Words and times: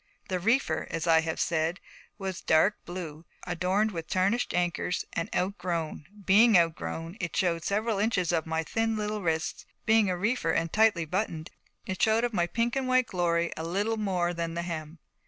The 0.29 0.39
reefer, 0.39 0.87
as 0.89 1.05
I 1.05 1.19
have 1.21 1.39
said, 1.39 1.79
was 2.17 2.41
dark 2.41 2.83
blue, 2.85 3.23
adorned 3.45 3.91
with 3.91 4.07
tarnished 4.07 4.51
anchors, 4.51 5.05
and 5.13 5.29
outgrown. 5.35 6.07
Being 6.25 6.57
outgrown, 6.57 7.17
it 7.19 7.35
showed 7.35 7.63
several 7.63 7.99
inches 7.99 8.31
of 8.31 8.47
my 8.47 8.63
thin 8.63 8.95
little 8.97 9.21
wrists, 9.21 9.67
and 9.79 9.85
being 9.85 10.09
a 10.09 10.17
reefer 10.17 10.49
and 10.53 10.73
tightly 10.73 11.05
buttoned, 11.05 11.51
it 11.85 12.01
showed 12.01 12.23
of 12.23 12.33
my 12.33 12.47
pink 12.47 12.75
and 12.75 12.87
white 12.87 13.05
glory 13.05 13.51
a 13.55 13.63
little 13.63 13.97
more 13.97 14.33
than 14.33 14.55
the 14.55 14.63
hem. 14.63 14.97